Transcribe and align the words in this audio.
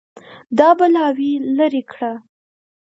دا 0.57 0.69
بلاوې 0.77 1.31
لرې 1.57 1.81
کړه 1.91 2.11